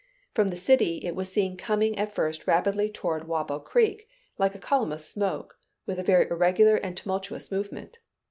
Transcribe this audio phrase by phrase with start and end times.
[0.33, 4.07] From the city, it was seen coming at first rapidly toward Wappo Creek,
[4.39, 7.99] like a column of smoke, with a very irregular and tumultuous movement.